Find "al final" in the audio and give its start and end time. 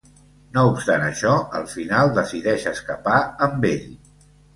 1.59-2.09